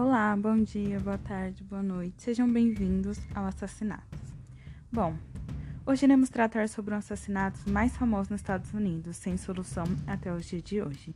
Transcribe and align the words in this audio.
Olá, 0.00 0.36
bom 0.36 0.62
dia, 0.62 1.00
boa 1.00 1.18
tarde, 1.18 1.64
boa 1.64 1.82
noite. 1.82 2.22
Sejam 2.22 2.48
bem-vindos 2.48 3.18
ao 3.34 3.44
Assassinatos. 3.46 4.20
Bom, 4.92 5.12
hoje 5.84 6.06
iremos 6.06 6.28
tratar 6.28 6.68
sobre 6.68 6.94
um 6.94 6.98
assassinato 6.98 7.58
mais 7.68 7.96
famoso 7.96 8.30
nos 8.30 8.40
Estados 8.40 8.72
Unidos, 8.72 9.16
sem 9.16 9.36
solução 9.36 9.82
até 10.06 10.32
os 10.32 10.46
dias 10.46 10.62
de 10.62 10.80
hoje. 10.80 11.12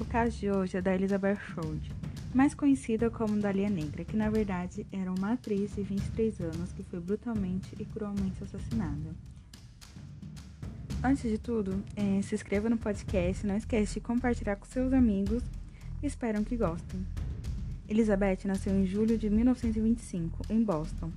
O 0.00 0.04
caso 0.06 0.36
de 0.36 0.50
hoje 0.50 0.76
é 0.76 0.82
da 0.82 0.92
Elizabeth 0.92 1.36
Short, 1.36 1.92
mais 2.34 2.52
conhecida 2.52 3.08
como 3.10 3.40
Dalia 3.40 3.70
Negra, 3.70 4.04
que 4.04 4.16
na 4.16 4.28
verdade 4.28 4.84
era 4.90 5.12
uma 5.12 5.34
atriz 5.34 5.76
de 5.76 5.84
23 5.84 6.40
anos 6.40 6.72
que 6.72 6.82
foi 6.82 6.98
brutalmente 6.98 7.76
e 7.78 7.84
cruelmente 7.84 8.42
assassinada. 8.42 9.14
Antes 11.00 11.30
de 11.30 11.38
tudo, 11.38 11.80
eh, 11.94 12.20
se 12.22 12.34
inscreva 12.34 12.68
no 12.68 12.76
podcast, 12.76 13.46
não 13.46 13.56
esquece 13.56 13.94
de 13.94 14.00
compartilhar 14.00 14.56
com 14.56 14.66
seus 14.66 14.92
amigos 14.92 15.44
espero 16.06 16.44
que 16.44 16.56
gostem. 16.56 17.06
Elizabeth 17.86 18.46
nasceu 18.46 18.74
em 18.74 18.86
julho 18.86 19.18
de 19.18 19.28
1925, 19.28 20.42
em 20.48 20.62
Boston. 20.62 21.10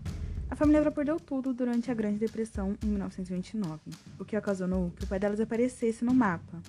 A 0.50 0.56
família 0.56 0.92
perdeu 0.92 1.18
tudo 1.18 1.54
durante 1.54 1.90
a 1.90 1.94
Grande 1.94 2.20
Depressão 2.20 2.76
em 2.84 2.88
1929, 2.88 3.80
o 4.20 4.26
que 4.26 4.38
ocasionou 4.38 4.92
que 4.92 5.06
o 5.06 5.08
pai 5.08 5.18
dela 5.18 5.34
desaparecesse 5.34 6.04
no 6.04 6.14
mapa, 6.14 6.62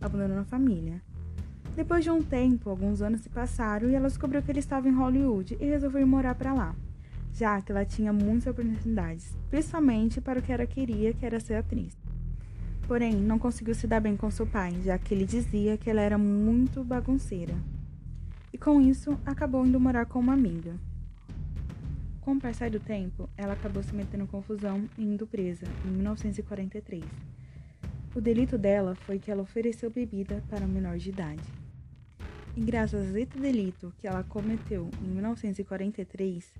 abandonando 0.00 0.40
a 0.40 0.44
família. 0.44 1.02
Depois 1.74 2.04
de 2.04 2.10
um 2.10 2.22
tempo, 2.22 2.70
alguns 2.70 3.02
anos 3.02 3.22
se 3.22 3.28
passaram 3.28 3.90
e 3.90 3.94
ela 3.94 4.08
descobriu 4.08 4.40
que 4.40 4.52
ele 4.52 4.60
estava 4.60 4.88
em 4.88 4.94
Hollywood 4.94 5.56
e 5.60 5.64
resolveu 5.64 6.00
ir 6.00 6.06
morar 6.06 6.36
para 6.36 6.54
lá, 6.54 6.74
já 7.32 7.60
que 7.60 7.72
ela 7.72 7.84
tinha 7.84 8.12
muitas 8.12 8.46
oportunidades, 8.46 9.36
principalmente 9.48 10.20
para 10.20 10.38
o 10.38 10.42
que 10.42 10.52
ela 10.52 10.66
queria, 10.66 11.12
que 11.12 11.26
era 11.26 11.40
ser 11.40 11.54
atriz. 11.54 11.96
Porém, 12.86 13.14
não 13.14 13.38
conseguiu 13.38 13.74
se 13.74 13.88
dar 13.88 14.00
bem 14.00 14.16
com 14.16 14.30
seu 14.30 14.46
pai, 14.46 14.74
já 14.82 14.96
que 14.96 15.12
ele 15.12 15.24
dizia 15.24 15.76
que 15.76 15.90
ela 15.90 16.00
era 16.00 16.18
muito 16.18 16.84
bagunceira 16.84 17.54
e 18.52 18.58
com 18.58 18.80
isso 18.80 19.18
acabou 19.24 19.64
indo 19.66 19.78
morar 19.78 20.06
com 20.06 20.18
uma 20.18 20.32
amiga. 20.32 20.74
Com 22.20 22.32
o 22.32 22.40
passar 22.40 22.70
do 22.70 22.78
tempo, 22.78 23.28
ela 23.36 23.54
acabou 23.54 23.82
se 23.82 23.94
metendo 23.94 24.24
em 24.24 24.26
confusão 24.26 24.88
e 24.98 25.02
indo 25.02 25.26
presa 25.26 25.66
em 25.84 25.90
1943. 25.90 27.04
O 28.14 28.20
delito 28.20 28.58
dela 28.58 28.94
foi 28.94 29.18
que 29.18 29.30
ela 29.30 29.42
ofereceu 29.42 29.90
bebida 29.90 30.42
para 30.48 30.64
um 30.64 30.68
menor 30.68 30.98
de 30.98 31.10
idade. 31.10 31.42
E 32.56 32.60
graças 32.60 33.14
a 33.14 33.20
esse 33.20 33.38
delito 33.38 33.92
que 33.98 34.06
ela 34.06 34.24
cometeu 34.24 34.90
em 35.02 35.08
1943, 35.08 36.52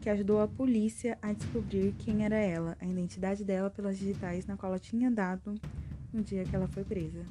que 0.00 0.10
ajudou 0.10 0.40
a 0.40 0.48
polícia 0.48 1.16
a 1.22 1.32
descobrir 1.32 1.94
quem 1.98 2.24
era 2.24 2.36
ela, 2.36 2.76
a 2.80 2.86
identidade 2.86 3.44
dela 3.44 3.70
pelas 3.70 3.98
digitais 3.98 4.46
na 4.46 4.56
qual 4.56 4.72
ela 4.72 4.78
tinha 4.78 5.10
dado 5.10 5.54
no 6.12 6.22
dia 6.22 6.44
que 6.44 6.56
ela 6.56 6.66
foi 6.68 6.84
presa. 6.84 7.24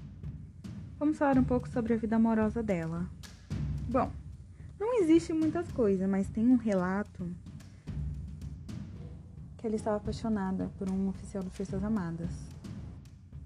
Vamos 0.97 1.17
falar 1.17 1.37
um 1.37 1.43
pouco 1.43 1.67
sobre 1.69 1.93
a 1.93 1.97
vida 1.97 2.15
amorosa 2.15 2.63
dela. 2.63 3.09
Bom, 3.91 4.11
não 4.79 5.01
existe 5.01 5.33
muitas 5.33 5.71
coisas, 5.71 6.07
mas 6.07 6.29
tem 6.29 6.47
um 6.47 6.57
relato 6.57 7.27
que 9.57 9.65
ela 9.65 9.75
estava 9.75 9.97
apaixonada 9.97 10.69
por 10.77 10.91
um 10.91 11.09
oficial 11.09 11.41
das 11.41 11.51
Forças 11.55 11.83
Armadas. 11.83 12.29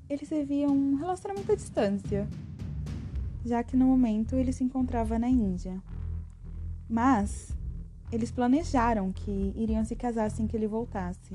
Eles 0.09 0.30
viviam 0.30 0.69
um 0.69 0.95
relacionamento 0.95 1.50
à 1.50 1.55
distância, 1.55 2.27
já 3.45 3.63
que 3.63 3.77
no 3.77 3.85
momento 3.85 4.35
ele 4.35 4.52
se 4.52 4.66
encontrava 4.66 5.17
na 5.17 5.30
Índia. 5.30 5.81
Mas 6.89 7.55
eles 8.11 8.30
planejaram 8.30 9.13
que 9.13 9.53
iriam 9.55 9.85
se 9.85 9.95
casar 9.95 10.25
assim 10.25 10.45
que 10.45 10.57
ele 10.57 10.67
voltasse. 10.67 11.33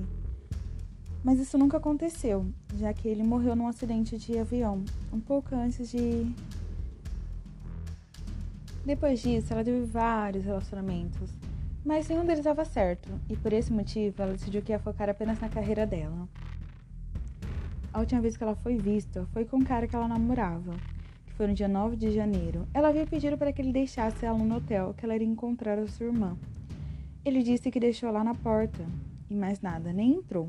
Mas 1.24 1.40
isso 1.40 1.56
nunca 1.56 1.78
aconteceu, 1.78 2.46
já 2.76 2.92
que 2.92 3.08
ele 3.08 3.22
morreu 3.22 3.56
num 3.56 3.68
acidente 3.68 4.18
de 4.18 4.38
avião, 4.38 4.84
um 5.10 5.18
pouco 5.18 5.54
antes 5.54 5.90
de 5.90 6.30
depois 8.88 9.20
disso, 9.20 9.52
ela 9.52 9.62
teve 9.62 9.84
vários 9.84 10.46
relacionamentos, 10.46 11.30
mas 11.84 12.08
nenhum 12.08 12.24
deles 12.24 12.42
dava 12.42 12.64
certo, 12.64 13.10
e 13.28 13.36
por 13.36 13.52
esse 13.52 13.70
motivo 13.70 14.22
ela 14.22 14.32
decidiu 14.32 14.62
que 14.62 14.72
ia 14.72 14.78
focar 14.78 15.10
apenas 15.10 15.38
na 15.38 15.48
carreira 15.50 15.86
dela. 15.86 16.26
A 17.92 18.00
última 18.00 18.22
vez 18.22 18.34
que 18.34 18.42
ela 18.42 18.54
foi 18.54 18.78
vista 18.78 19.28
foi 19.30 19.44
com 19.44 19.58
um 19.58 19.62
cara 19.62 19.86
que 19.86 19.94
ela 19.94 20.08
namorava, 20.08 20.72
que 21.26 21.34
foi 21.34 21.46
no 21.46 21.52
dia 21.52 21.68
9 21.68 21.96
de 21.96 22.10
janeiro. 22.12 22.66
Ela 22.72 22.88
havia 22.88 23.06
pedido 23.06 23.36
para 23.36 23.52
que 23.52 23.60
ele 23.60 23.72
deixasse 23.72 24.24
ela 24.24 24.38
no 24.38 24.56
hotel 24.56 24.94
que 24.96 25.04
ela 25.04 25.14
iria 25.14 25.28
encontrar 25.28 25.78
a 25.78 25.86
sua 25.86 26.06
irmã. 26.06 26.34
Ele 27.26 27.42
disse 27.42 27.70
que 27.70 27.78
deixou 27.78 28.10
lá 28.10 28.24
na 28.24 28.34
porta, 28.34 28.86
e 29.28 29.34
mais 29.34 29.60
nada, 29.60 29.92
nem 29.92 30.14
entrou. 30.14 30.48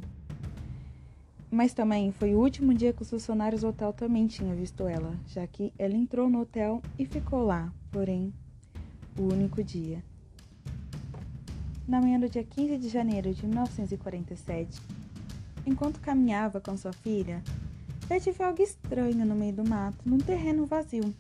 Mas 1.52 1.74
também 1.74 2.14
foi 2.14 2.34
o 2.34 2.40
último 2.40 2.74
dia 2.74 2.94
que 2.94 3.02
os 3.02 3.10
funcionários 3.10 3.64
do 3.64 3.68
hotel 3.68 3.92
também 3.92 4.28
tinham 4.28 4.56
visto 4.56 4.88
ela, 4.88 5.14
já 5.28 5.46
que 5.46 5.74
ela 5.78 5.96
entrou 5.96 6.30
no 6.30 6.40
hotel 6.40 6.82
e 6.98 7.06
ficou 7.06 7.44
lá, 7.44 7.74
porém, 7.92 8.34
o 9.18 9.24
único 9.24 9.64
dia. 9.64 10.04
Na 11.88 12.00
manhã 12.00 12.20
do 12.20 12.30
dia 12.30 12.44
15 12.44 12.78
de 12.78 12.90
janeiro 12.90 13.34
de 13.34 13.46
1947, 13.46 14.80
enquanto 15.66 16.00
caminhava 16.00 16.62
com 16.62 16.78
sua 16.78 16.94
filha, 16.94 17.42
viu 18.08 18.46
algo 18.46 18.62
estranho 18.62 19.26
no 19.26 19.36
meio 19.36 19.54
do 19.54 19.68
mato, 19.68 19.98
num 20.06 20.18
terreno 20.18 20.66
vazio. 20.66 21.14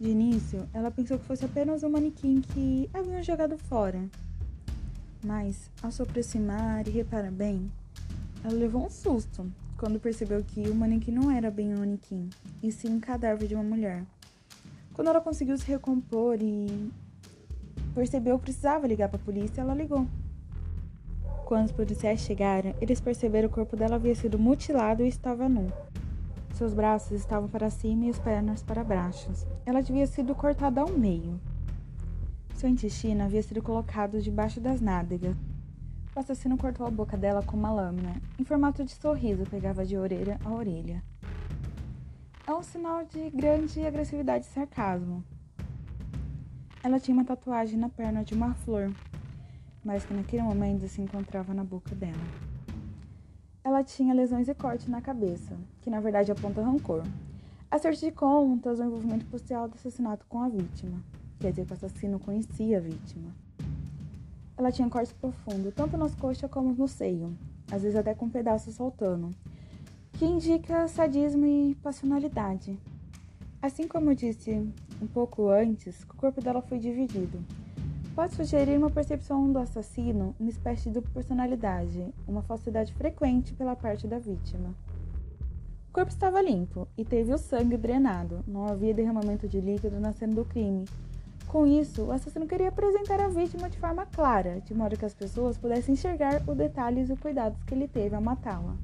De 0.00 0.08
início, 0.08 0.68
ela 0.72 0.90
pensou 0.90 1.18
que 1.18 1.24
fosse 1.24 1.44
apenas 1.44 1.82
um 1.82 1.88
manequim 1.88 2.40
que 2.40 2.90
haviam 2.92 3.22
jogado 3.22 3.56
fora. 3.56 4.02
Mas, 5.24 5.70
ao 5.80 5.92
se 5.92 6.02
aproximar 6.02 6.86
e 6.88 6.90
reparar 6.90 7.30
bem, 7.30 7.70
ela 8.42 8.54
levou 8.54 8.84
um 8.84 8.90
susto 8.90 9.48
quando 9.76 10.00
percebeu 10.00 10.42
que 10.42 10.68
o 10.68 10.74
manequim 10.74 11.12
não 11.12 11.30
era 11.30 11.50
bem 11.50 11.74
um 11.74 11.78
manequim, 11.78 12.28
e 12.62 12.70
sim 12.72 12.88
um 12.88 13.00
cadáver 13.00 13.46
de 13.46 13.54
uma 13.54 13.62
mulher. 13.62 14.04
Quando 14.94 15.08
ela 15.08 15.20
conseguiu 15.20 15.56
se 15.56 15.66
recompor 15.66 16.36
e 16.40 16.90
percebeu 17.94 18.38
que 18.38 18.44
precisava 18.44 18.86
ligar 18.86 19.08
para 19.08 19.20
a 19.20 19.24
polícia, 19.24 19.60
ela 19.60 19.74
ligou. 19.74 20.06
Quando 21.46 21.66
os 21.66 21.72
policiais 21.72 22.20
chegaram, 22.20 22.74
eles 22.80 23.00
perceberam 23.00 23.48
que 23.48 23.54
o 23.54 23.56
corpo 23.56 23.76
dela 23.76 23.96
havia 23.96 24.14
sido 24.14 24.38
mutilado 24.38 25.02
e 25.02 25.08
estava 25.08 25.48
nu. 25.48 25.66
Seus 26.54 26.74
braços 26.74 27.12
estavam 27.12 27.48
para 27.48 27.70
cima 27.70 28.06
e 28.06 28.10
as 28.10 28.18
pernas 28.18 28.62
para 28.62 28.84
baixo. 28.84 29.30
Ela 29.64 29.78
havia 29.78 30.06
sido 30.06 30.34
cortada 30.34 30.80
ao 30.80 30.90
meio. 30.90 31.40
Seu 32.54 32.68
intestino 32.68 33.24
havia 33.24 33.42
sido 33.42 33.62
colocado 33.62 34.20
debaixo 34.20 34.60
das 34.60 34.80
nádegas. 34.80 35.36
O 36.14 36.20
assassino 36.20 36.58
cortou 36.58 36.86
a 36.86 36.90
boca 36.90 37.16
dela 37.16 37.42
com 37.42 37.56
uma 37.56 37.72
lâmina, 37.72 38.20
em 38.38 38.44
formato 38.44 38.84
de 38.84 38.92
sorriso, 38.92 39.44
pegava 39.44 39.84
de 39.84 39.96
orelha 39.96 40.38
a 40.44 40.52
orelha. 40.52 41.02
É 42.44 42.52
um 42.52 42.62
sinal 42.62 43.04
de 43.04 43.30
grande 43.30 43.86
agressividade 43.86 44.46
e 44.46 44.48
sarcasmo. 44.48 45.22
Ela 46.82 46.98
tinha 46.98 47.14
uma 47.14 47.24
tatuagem 47.24 47.78
na 47.78 47.88
perna 47.88 48.24
de 48.24 48.34
uma 48.34 48.52
flor, 48.52 48.92
mas 49.84 50.04
que 50.04 50.12
naquele 50.12 50.42
momento 50.42 50.88
se 50.88 51.00
encontrava 51.00 51.54
na 51.54 51.62
boca 51.62 51.94
dela. 51.94 52.12
Ela 53.62 53.84
tinha 53.84 54.12
lesões 54.12 54.48
e 54.48 54.54
corte 54.54 54.90
na 54.90 55.00
cabeça, 55.00 55.56
que 55.82 55.88
na 55.88 56.00
verdade 56.00 56.32
aponta 56.32 56.60
rancor. 56.60 57.04
Acerto 57.70 58.00
de 58.00 58.10
contas, 58.10 58.80
o 58.80 58.84
envolvimento 58.84 59.24
policial 59.26 59.68
do 59.68 59.76
assassinato 59.76 60.26
com 60.28 60.42
a 60.42 60.48
vítima. 60.48 61.00
Quer 61.38 61.50
dizer 61.50 61.64
que 61.64 61.70
o 61.70 61.74
assassino 61.74 62.18
conhecia 62.18 62.78
a 62.78 62.80
vítima. 62.80 63.30
Ela 64.56 64.72
tinha 64.72 64.90
corte 64.90 65.14
profundo, 65.14 65.70
tanto 65.70 65.96
nas 65.96 66.16
coxas 66.16 66.50
como 66.50 66.74
no 66.74 66.88
seio, 66.88 67.38
às 67.70 67.82
vezes 67.82 67.96
até 67.96 68.16
com 68.16 68.28
pedaços 68.28 68.74
soltando, 68.74 69.30
que 70.22 70.26
indica 70.26 70.86
sadismo 70.86 71.44
e 71.44 71.74
passionalidade. 71.82 72.78
Assim 73.60 73.88
como 73.88 74.12
eu 74.12 74.14
disse 74.14 74.52
um 75.02 75.06
pouco 75.08 75.48
antes, 75.48 76.00
o 76.04 76.14
corpo 76.14 76.40
dela 76.40 76.62
foi 76.62 76.78
dividido. 76.78 77.44
Pode 78.14 78.32
sugerir 78.36 78.78
uma 78.78 78.88
percepção 78.88 79.50
do 79.50 79.58
assassino, 79.58 80.32
uma 80.38 80.48
espécie 80.48 80.84
de 80.84 80.90
dupla 80.90 81.10
personalidade, 81.12 82.06
uma 82.28 82.40
falsidade 82.40 82.94
frequente 82.94 83.52
pela 83.52 83.74
parte 83.74 84.06
da 84.06 84.20
vítima. 84.20 84.72
O 85.88 85.92
corpo 85.92 86.12
estava 86.12 86.40
limpo 86.40 86.86
e 86.96 87.04
teve 87.04 87.34
o 87.34 87.38
sangue 87.38 87.76
drenado, 87.76 88.44
não 88.46 88.68
havia 88.68 88.94
derramamento 88.94 89.48
de 89.48 89.60
líquido 89.60 89.98
na 89.98 90.12
cena 90.12 90.34
do 90.34 90.44
crime, 90.44 90.84
com 91.48 91.66
isso, 91.66 92.04
o 92.04 92.12
assassino 92.12 92.46
queria 92.46 92.68
apresentar 92.68 93.20
a 93.20 93.26
vítima 93.26 93.68
de 93.68 93.76
forma 93.76 94.06
clara, 94.06 94.60
de 94.60 94.72
modo 94.72 94.96
que 94.96 95.04
as 95.04 95.14
pessoas 95.14 95.58
pudessem 95.58 95.94
enxergar 95.94 96.40
os 96.46 96.56
detalhes 96.56 97.10
e 97.10 97.16
cuidados 97.16 97.60
que 97.64 97.74
ele 97.74 97.88
teve 97.88 98.14
ao 98.14 98.22
matá-la. 98.22 98.76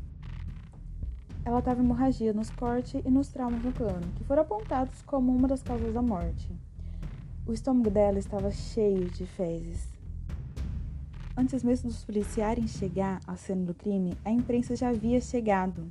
Ela 1.48 1.62
teve 1.62 1.80
hemorragia 1.80 2.34
nos 2.34 2.50
cortes 2.50 3.00
e 3.02 3.10
nos 3.10 3.28
traumas 3.28 3.64
no 3.64 3.72
plano, 3.72 4.06
que 4.16 4.24
foram 4.24 4.42
apontados 4.42 5.00
como 5.00 5.34
uma 5.34 5.48
das 5.48 5.62
causas 5.62 5.94
da 5.94 6.02
morte. 6.02 6.46
O 7.46 7.54
estômago 7.54 7.88
dela 7.88 8.18
estava 8.18 8.50
cheio 8.50 9.06
de 9.06 9.24
fezes. 9.24 9.88
Antes 11.34 11.64
mesmo 11.64 11.88
dos 11.88 12.04
policiais 12.04 12.68
chegar 12.72 13.20
à 13.26 13.34
cena 13.34 13.64
do 13.64 13.72
crime, 13.72 14.14
a 14.26 14.30
imprensa 14.30 14.76
já 14.76 14.90
havia 14.90 15.22
chegado 15.22 15.90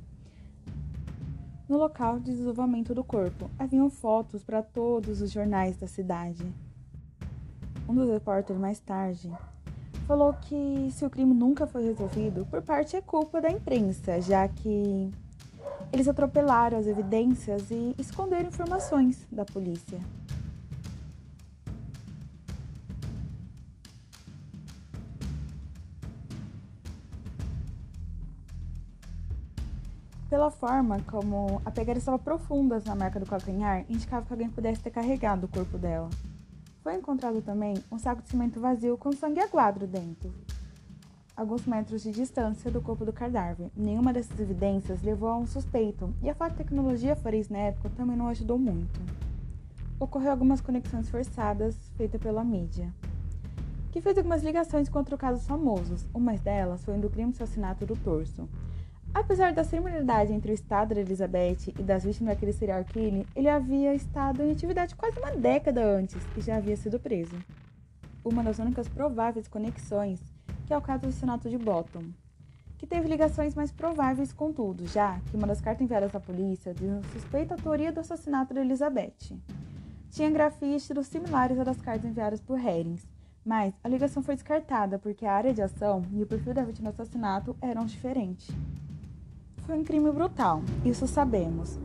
no 1.68 1.76
local 1.76 2.20
de 2.20 2.30
desovamento 2.30 2.94
do 2.94 3.02
corpo. 3.02 3.50
Haviam 3.58 3.90
fotos 3.90 4.44
para 4.44 4.62
todos 4.62 5.20
os 5.20 5.32
jornais 5.32 5.76
da 5.76 5.88
cidade. 5.88 6.46
Um 7.88 7.96
dos 7.96 8.08
repórteres, 8.08 8.62
mais 8.62 8.78
tarde, 8.78 9.28
falou 10.06 10.34
que 10.34 10.88
se 10.92 11.04
o 11.04 11.10
crime 11.10 11.34
nunca 11.34 11.66
foi 11.66 11.82
resolvido, 11.82 12.46
por 12.46 12.62
parte 12.62 12.94
é 12.94 13.00
culpa 13.00 13.40
da 13.40 13.50
imprensa, 13.50 14.20
já 14.20 14.46
que 14.46 15.10
eles 15.92 16.08
atropelaram 16.08 16.78
as 16.78 16.86
evidências 16.86 17.70
e 17.70 17.94
esconderam 17.98 18.48
informações 18.48 19.26
da 19.32 19.44
polícia. 19.44 19.98
Pela 30.28 30.50
forma 30.50 31.00
como 31.10 31.62
a 31.64 31.70
pegada 31.70 31.98
estava 31.98 32.18
profunda 32.18 32.82
na 32.84 32.94
marca 32.94 33.18
do 33.18 33.24
calcanhar, 33.24 33.86
indicava 33.88 34.26
que 34.26 34.32
alguém 34.32 34.50
pudesse 34.50 34.82
ter 34.82 34.90
carregado 34.90 35.46
o 35.46 35.48
corpo 35.48 35.78
dela. 35.78 36.10
Foi 36.82 36.94
encontrado 36.94 37.40
também 37.40 37.74
um 37.90 37.98
saco 37.98 38.20
de 38.20 38.28
cimento 38.28 38.60
vazio 38.60 38.98
com 38.98 39.10
sangue 39.10 39.40
aguado 39.40 39.86
dentro, 39.86 40.32
alguns 41.38 41.64
metros 41.64 42.02
de 42.02 42.10
distância 42.10 42.68
do 42.68 42.82
corpo 42.82 43.04
do 43.04 43.12
cadáver. 43.12 43.70
Nenhuma 43.76 44.12
dessas 44.12 44.40
evidências 44.40 45.02
levou 45.02 45.28
a 45.28 45.38
um 45.38 45.46
suspeito, 45.46 46.12
e 46.20 46.28
a 46.28 46.34
falta 46.34 46.54
de 46.54 46.64
tecnologia 46.64 47.14
forense 47.14 47.52
na 47.52 47.60
época 47.60 47.88
também 47.90 48.16
não 48.16 48.26
ajudou 48.26 48.58
muito. 48.58 49.00
Ocorreu 50.00 50.32
algumas 50.32 50.60
conexões 50.60 51.08
forçadas 51.08 51.76
feitas 51.96 52.20
pela 52.20 52.42
mídia, 52.42 52.92
que 53.92 54.00
fez 54.00 54.18
algumas 54.18 54.42
ligações 54.42 54.92
outros 54.92 55.18
casos 55.18 55.46
famosos. 55.46 56.04
Uma 56.12 56.32
delas 56.36 56.84
foi 56.84 56.98
do 56.98 57.08
crime 57.08 57.30
de 57.30 57.40
assassinato 57.40 57.86
do 57.86 57.94
torso. 57.94 58.48
Apesar 59.14 59.52
da 59.52 59.62
similaridade 59.62 60.32
entre 60.32 60.50
o 60.50 60.54
estado 60.54 60.92
da 60.92 61.00
Elizabeth 61.00 61.72
e 61.78 61.82
das 61.84 62.02
vítimas 62.02 62.34
daquele 62.34 62.52
serial 62.52 62.84
killer, 62.84 63.24
ele 63.36 63.48
havia 63.48 63.94
estado 63.94 64.42
em 64.42 64.50
atividade 64.50 64.96
quase 64.96 65.16
uma 65.20 65.30
década 65.30 65.84
antes 65.84 66.20
e 66.36 66.40
já 66.40 66.56
havia 66.56 66.76
sido 66.76 66.98
preso. 66.98 67.36
Uma 68.24 68.42
das 68.42 68.58
únicas 68.58 68.88
prováveis 68.88 69.46
conexões 69.46 70.20
que 70.68 70.74
é 70.74 70.76
o 70.76 70.82
caso 70.82 71.00
do 71.00 71.08
assassinato 71.08 71.48
de 71.48 71.56
Bottom, 71.56 72.04
que 72.76 72.86
teve 72.86 73.08
ligações 73.08 73.54
mais 73.54 73.72
prováveis 73.72 74.34
com 74.34 74.52
tudo, 74.52 74.86
já 74.86 75.18
que 75.20 75.34
uma 75.34 75.46
das 75.46 75.62
cartas 75.62 75.82
enviadas 75.82 76.14
à 76.14 76.20
polícia 76.20 76.74
diz 76.74 76.90
suspeita 77.10 77.54
a 77.54 77.56
teoria 77.56 77.90
do 77.90 78.00
assassinato 78.00 78.52
de 78.52 78.60
Elizabeth. 78.60 79.34
Tinha 80.10 80.30
grafistas 80.30 81.06
similares 81.06 81.58
às 81.58 81.64
das 81.64 81.80
cartas 81.80 82.04
enviadas 82.04 82.42
por 82.42 82.58
Herings, 82.60 83.08
mas 83.42 83.72
a 83.82 83.88
ligação 83.88 84.22
foi 84.22 84.34
descartada 84.34 84.98
porque 84.98 85.24
a 85.24 85.32
área 85.32 85.54
de 85.54 85.62
ação 85.62 86.02
e 86.12 86.22
o 86.22 86.26
perfil 86.26 86.52
da 86.52 86.62
vítima 86.62 86.92
do 86.92 87.00
assassinato 87.00 87.56
eram 87.62 87.86
diferentes. 87.86 88.46
Foi 89.64 89.78
um 89.78 89.84
crime 89.84 90.12
brutal, 90.12 90.62
isso 90.84 91.06
sabemos. 91.06 91.78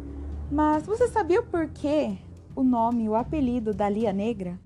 Mas 0.52 0.86
você 0.86 1.08
sabia 1.08 1.40
o 1.40 1.46
porquê 1.46 2.18
o 2.54 2.64
nome 2.64 3.06
e 3.06 3.10
o 3.10 3.16
apelido 3.16 3.74
da 3.74 3.88
Lia 3.88 4.12
Negra? 4.12 4.60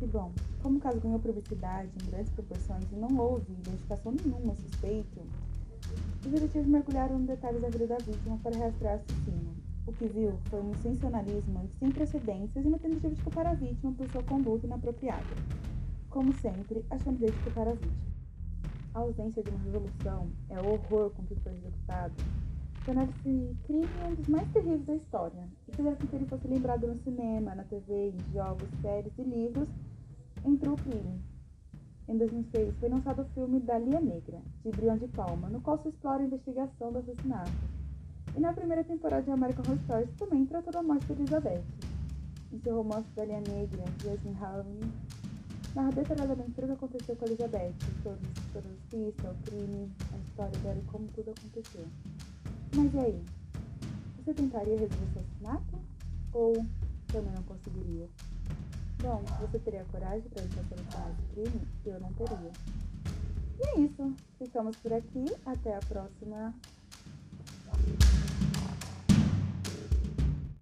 E 0.00 0.06
bom, 0.06 0.30
como 0.62 0.76
o 0.76 0.80
caso 0.80 1.00
ganhou 1.00 1.18
publicidade 1.18 1.90
em 2.02 2.10
grandes 2.10 2.30
proporções 2.32 2.84
e 2.92 2.96
não 2.96 3.16
houve 3.16 3.50
identificação 3.52 4.12
nenhuma 4.12 4.54
suspeito, 4.54 5.20
os 6.24 6.30
detetives 6.30 6.66
mergulharam 6.66 7.18
nos 7.18 7.28
detalhes 7.28 7.62
da 7.62 7.68
vida 7.70 7.86
da 7.86 7.96
vítima 7.98 8.38
para 8.42 8.58
rastrear 8.58 8.94
o 8.94 8.96
assassino. 8.96 9.54
O 9.86 9.92
que 9.92 10.06
viu 10.06 10.36
foi 10.50 10.60
um 10.60 10.74
sensacionalismo 10.82 11.70
sem 11.78 11.90
precedências 11.90 12.64
e 12.64 12.68
uma 12.68 12.78
tentativa 12.78 13.14
de 13.14 13.22
culpar 13.22 13.46
a 13.46 13.54
vítima 13.54 13.92
por 13.92 14.08
sua 14.10 14.22
conduta 14.24 14.66
inapropriada. 14.66 15.24
Como 16.10 16.32
sempre, 16.34 16.84
achando 16.90 17.18
de 17.18 17.32
culpar 17.44 17.68
a 17.68 17.72
vítima. 17.72 18.16
A 18.92 18.98
ausência 18.98 19.42
de 19.42 19.50
uma 19.50 19.60
resolução 19.60 20.28
é 20.50 20.60
o 20.60 20.72
horror 20.72 21.10
com 21.10 21.22
que 21.24 21.36
foi 21.36 21.52
executado, 21.52 22.14
tornar 22.86 23.04
esse 23.04 23.56
crime 23.66 23.86
um 24.08 24.14
dos 24.14 24.28
mais 24.28 24.50
terríveis 24.52 24.86
da 24.86 24.94
história 24.94 25.48
e 25.68 25.76
fizeram 25.76 25.96
com 25.96 26.06
que 26.06 26.16
ele 26.16 26.26
fosse 26.26 26.48
lembrado 26.48 26.86
no 26.86 26.98
cinema, 27.02 27.54
na 27.54 27.64
TV, 27.64 28.10
em 28.10 28.32
jogos, 28.32 28.68
séries 28.80 29.12
e 29.18 29.22
livros, 29.22 29.68
entre 30.44 30.68
o 30.68 30.76
crime 30.76 31.20
em 32.08 32.16
2006, 32.18 32.76
foi 32.78 32.88
lançado 32.88 33.22
o 33.22 33.24
filme 33.34 33.58
Dalia 33.58 34.00
Negra, 34.00 34.40
de 34.64 34.70
Brian 34.70 34.96
de 34.96 35.08
Palma, 35.08 35.48
no 35.48 35.60
qual 35.60 35.76
se 35.82 35.88
explora 35.88 36.22
a 36.22 36.26
investigação 36.26 36.92
do 36.92 36.98
assassinato. 36.98 37.50
E 38.36 38.40
na 38.40 38.52
primeira 38.52 38.84
temporada 38.84 39.24
de 39.24 39.30
American 39.32 39.64
Horror 39.66 39.82
Stories 39.84 40.10
também 40.16 40.46
tratou 40.46 40.72
da 40.72 40.84
morte 40.84 41.06
de 41.06 41.12
Elizabeth. 41.14 41.64
Em 42.52 42.60
seu 42.60 42.76
romance 42.76 43.08
Dalia 43.16 43.40
Negra, 43.40 43.84
Jasmine 44.04 44.36
Halloween 44.36 44.92
narra 45.74 45.90
detalhadamente 45.90 46.52
tudo 46.52 46.64
o 46.64 46.66
que 46.68 46.72
aconteceu 46.84 47.16
com 47.16 47.24
Elizabeth, 47.24 47.74
todas 48.04 48.20
as 48.56 48.78
pistas, 48.88 49.36
o 49.36 49.42
crime, 49.42 49.90
a 50.14 50.16
história 50.18 50.58
dela 50.60 50.78
e 50.78 50.82
como 50.84 51.08
tudo 51.08 51.30
aconteceu. 51.32 51.86
Mas 52.74 52.94
e 52.94 52.98
aí? 52.98 53.24
Você 54.18 54.34
tentaria 54.34 54.78
resolver 54.78 54.96
o 55.04 55.20
assassinato? 55.20 55.78
Ou 56.32 56.66
também 57.08 57.32
não 57.32 57.42
conseguiria? 57.44 58.08
Bom, 59.02 59.22
você 59.40 59.58
teria 59.58 59.84
coragem 59.84 60.28
para 60.30 60.42
deixar 60.42 60.64
solucionar 60.64 61.10
esse 61.10 61.22
crime? 61.32 61.68
Eu 61.84 62.00
não 62.00 62.12
teria. 62.14 62.52
E 63.58 63.68
é 63.68 63.80
isso. 63.80 64.14
Ficamos 64.38 64.76
por 64.76 64.92
aqui. 64.92 65.24
Até 65.44 65.76
a 65.76 65.80
próxima 65.80 66.54